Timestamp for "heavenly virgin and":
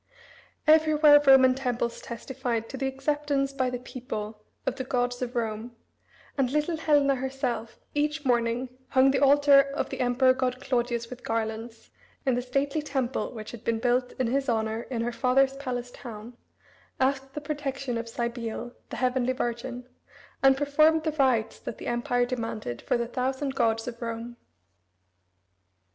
18.97-20.57